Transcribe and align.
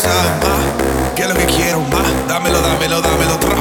sabes 0.00 0.32
más, 0.42 1.14
que 1.14 1.22
es 1.22 1.28
lo 1.28 1.34
que 1.34 1.44
quiero 1.44 1.80
más, 1.82 2.26
dámelo, 2.26 2.60
dámelo, 2.62 3.02
dámelo 3.02 3.34
otra, 3.34 3.59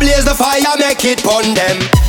blaze 0.00 0.24
the 0.24 0.34
fire, 0.34 0.76
make 0.78 1.04
it 1.04 1.22
burn 1.22 1.54
them. 1.54 2.03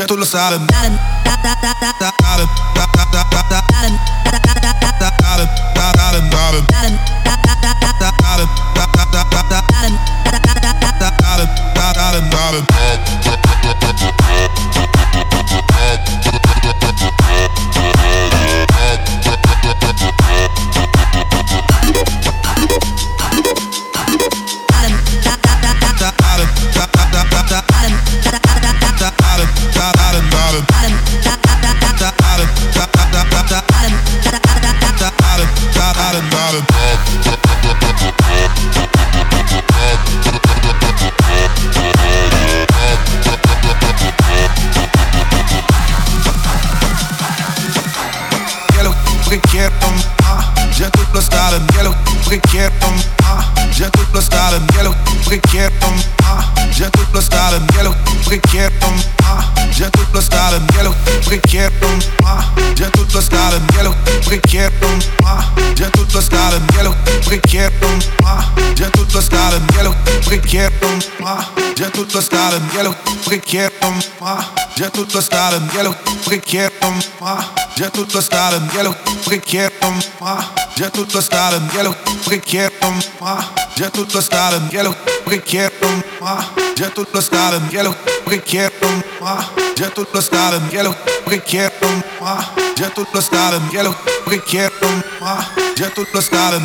Ya 0.00 0.06
tú 0.06 0.16
lo 0.16 0.24
sabes, 0.24 0.58
quiero, 49.60 49.74
ah, 50.24 50.54
ya 50.78 50.90
tú 50.90 51.00
lo 51.12 51.20
style, 51.20 51.60
que 51.74 51.82
lo 51.82 51.94
que 52.28 52.40
quiero, 52.40 52.74
ah, 53.24 53.44
ya 53.76 53.90
tú 53.90 54.00
lo 54.12 54.22
style, 54.22 54.58
que 54.72 54.82
lo 54.82 54.94
que 55.28 55.40
quiero, 55.40 55.74
ah, 56.24 56.52
ya 56.72 56.90
tú 56.90 57.00
lo 57.12 57.20
style, 57.20 57.60
que 57.74 57.82
lo 57.82 57.94
que 58.28 58.40
quiero, 58.40 58.74
ah, 59.24 59.52
ya 59.76 59.90
tú 59.90 60.00
lo 60.14 60.22
style, 60.22 60.60
que 60.72 60.82
lo 60.82 60.94
ah, 62.24 62.54
J'ai 62.74 62.90
tout 62.90 63.06
lo 63.12 63.20
style, 63.20 63.60
que 63.68 63.82
ah, 65.24 65.44
J'ai 65.76 65.90
tout 65.90 66.14
le 66.14 66.20
style 66.20 66.60
yellow, 66.76 66.94
lo 67.28 67.36
ah, 68.24 68.52
ya 68.76 68.90
tú 68.90 69.06
lo 69.12 69.20
style, 69.20 69.60
ah, 71.24 71.50
ya 71.76 71.90
tú 71.90 72.06
lo 72.12 72.20
style, 72.22 72.60
que 73.40 73.70
ah. 74.22 74.59
Ya 74.80 75.82
lo 75.82 75.94
que 76.28 76.40
quiero 76.40 76.72
más. 77.20 77.46
Ya 77.76 77.90
tú 77.90 78.06
lo 78.12 78.22
sabes, 78.22 78.60
ya 78.72 78.82
lo 78.82 78.96
que 79.28 79.40
quiero 79.40 79.74
más. 80.20 80.46
Ya 80.76 80.90
tú 80.90 81.06
lo 81.12 81.20
sabes, 81.20 81.60
ya 81.74 81.82
lo 81.82 81.94
que 82.28 82.40
quiero 82.40 82.72
más. 83.20 83.46
Ya 83.76 83.90
tú 83.90 84.06
lo 84.12 84.22
sabes, 84.22 84.60
ya 84.70 84.82
lo 84.82 84.94
que 85.28 85.42
quiero 85.42 85.88
más. 86.20 86.46
Ya 86.76 86.88
tú 86.88 87.06
lo 87.12 87.20
sabes, 87.20 87.60
ya 87.70 87.82
lo 87.82 87.94
que 88.26 88.40
quiero 88.40 88.88
más. 89.20 89.46
Ya 89.76 89.90
tú 89.90 90.06
lo 90.10 90.22
sabes, 90.22 90.62
ya 90.72 90.82
lo 90.82 90.96
que 91.28 91.42
quiero 91.42 91.74
más. 92.20 92.46
Ya 92.76 92.88
tú 92.88 93.06
lo 93.12 93.20
sabes, 93.20 93.60
ya 93.72 93.82
lo 93.82 93.94
que 94.28 94.40
quiero. 94.40 94.74
Ya 95.76 95.90
tú 95.90 96.06
lo 96.10 96.22
sabes. 96.22 96.62